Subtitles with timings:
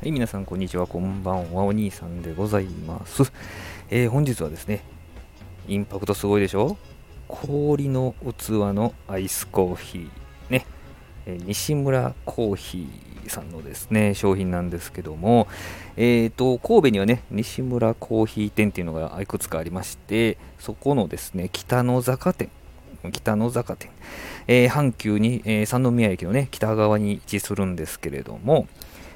[0.00, 0.86] はい、皆さん、こんにちは。
[0.86, 1.62] こんばんは。
[1.62, 3.30] お兄さんでございます。
[3.90, 4.82] えー、本日はですね、
[5.68, 6.78] インパクトすごいでしょ？
[7.28, 10.10] 氷の器のアイスコーヒー。
[10.48, 10.64] ね。
[11.26, 15.48] えー、西村コーヒーさんのですね、商品なんですけども、
[15.98, 22.48] えっ、ー、と、神戸にはね、西村コーヒー店っていうのがいくつかありまして、そこのですね、北野坂店。
[23.12, 23.90] 北野坂店。
[24.46, 28.66] え、阪急に、え、三宮駅のね、北側に位置するんですけれども、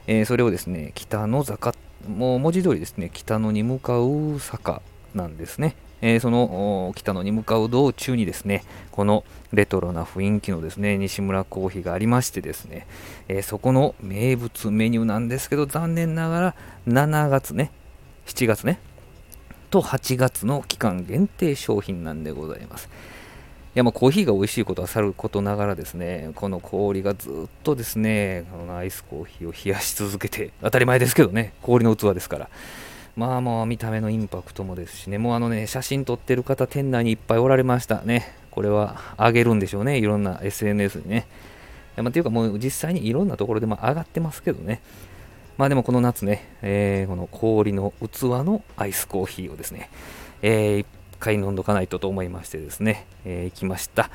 [0.07, 1.75] えー、それをですね、北の坂、
[2.09, 4.83] もう文字通りですね、北野に向かう坂
[5.15, 5.77] なんですね。
[6.03, 12.87] えー、その北野に向かう道中にですね、このレトロな雰囲気のですね、西村コーヒーがありましてですね、
[13.29, 16.55] えー、そこの名物メニューなんですけど、残念ながら
[16.87, 17.71] 7月ね、
[18.27, 18.79] 7月ね、
[19.71, 22.91] と8月の期間限定商品なんでございます。
[23.75, 32.49] やまあコーヒーが美味しいことはさることながらですね、この氷がずっとですね、このアイスコーヒーを冷やし続けて、当たり前ですけどね、氷の器ですから。
[33.17, 38.35] まあまあ見た目のインパクトもですしね、もうあのね、写真撮ってる方、店内にいっぱいおられましたね。
[38.51, 41.27] これはあげるんでしょうね、いろんな SNS にね。
[41.97, 44.81] まあ、ていうかもう実際にいろんなところでも上がってますけどね。
[45.57, 49.91] まあでもこの夏ね、えー、この氷の器のアイスコーヒーをですね、
[50.43, 50.87] えー、
[51.25, 54.11] 回飲んどかないとと思いましてですね、えー、行きました。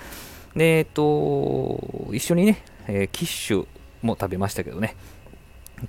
[0.56, 3.68] で、えっと、一緒にね、えー、キッシュ
[4.04, 4.96] も食べましたけどね、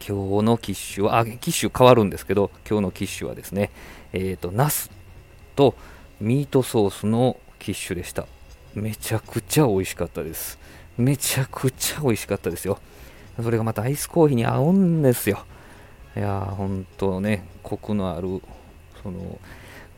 [0.07, 3.71] 今日のキッシュは、あ、キッシュ変わるんですけど、今日のキッシュはですね、
[4.13, 4.91] えっ、ー、と、ナス
[5.57, 5.75] と
[6.21, 8.27] ミートソースのキッシュでした。
[8.75, 10.59] めちゃくちゃ美味しかったです。
[10.97, 12.79] めちゃくちゃ美味しかったですよ。
[13.43, 15.45] それがまたアイスコーヒーに合うんですよ。
[16.17, 18.43] いやー、ほんとね、コクのある、
[19.03, 19.39] その、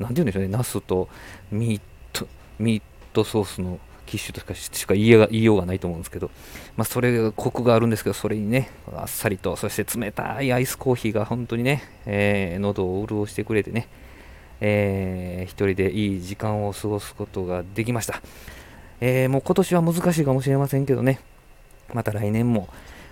[0.02, 1.08] なんて言うんでしょうね、ナスと
[1.50, 2.26] ミート、
[2.58, 6.30] ミートソースのキッシュとかしか言いようがないと思うんですけど、
[6.76, 13.88] まあ、それがコクがあるんですけど、それにね、あっさりと、そして冷たいアイスコーヒーが本当にね、えー、喉を潤してくれてね、
[14.60, 18.20] えー、一人でいい時間を過ごすことができました。
[19.00, 21.20] えー、もう今年は難しいかもしれませんけどね、
[21.92, 22.68] また来年も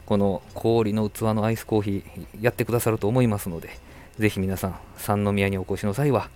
[0.07, 3.71] この氷の器のアイスコーヒーやってくださると思いますので、
[4.19, 6.29] ぜひ皆さん、三宮にお越しの際は、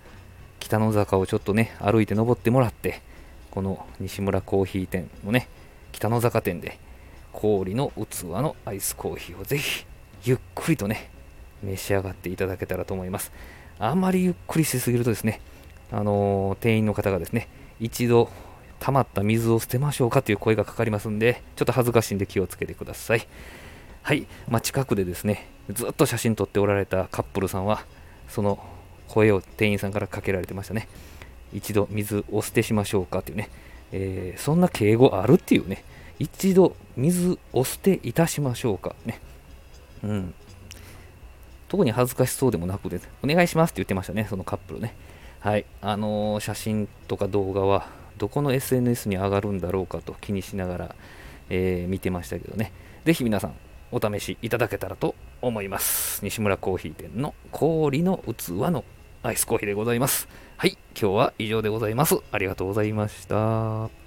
[0.65, 3.03] 北の坂をちょっとね、歩いて登ってもらって、
[3.51, 5.47] この西村コーヒー店のね、
[5.91, 6.79] 北の坂店で、
[7.33, 9.85] 氷の器のアイスコーヒーをぜひ、
[10.23, 11.11] ゆっくりとね、
[11.61, 13.31] 召し上がっていただけたらと思います。
[13.77, 15.39] あまりゆっくりしすぎるとですね、
[15.91, 17.47] あのー、店員の方がですね、
[17.79, 18.31] 一度
[18.79, 23.27] 溜まった水を捨てましょうかという声がかかりますんで、ちょっと恥ずかしいんで気をつけてください。
[24.01, 27.85] はい、まあ、近くでですね、ずっと写真撮っておられたカップルさんは、
[28.27, 28.57] その
[29.07, 30.87] 声を店員さんからかけられてましたね。
[31.53, 33.49] 一度水を捨てしましょうかっていうね、
[33.91, 35.83] えー、そんな敬語あるっていうね、
[36.19, 39.19] 一度水を捨ていたしましょうかね。
[40.03, 40.33] うん。
[41.67, 44.95] 特に恥ずかしそうでもなくて、お願いしますって言ってましたね、そのカップルね。
[45.39, 45.65] はい。
[45.81, 47.87] あのー、写真とか動画は、
[48.17, 50.95] どこの SNS に上がるんだろうかと気にしながら、
[51.49, 52.71] えー、見てましたけどね。
[53.03, 53.55] ぜひ皆さん、
[53.91, 56.23] お試しいただけたらと思います。
[56.23, 58.83] 西村コーヒー店の氷の器の
[59.25, 60.27] アイスコーヒーでございます。
[60.57, 62.19] はい、今日は以上でございます。
[62.31, 64.04] ありがとうございました。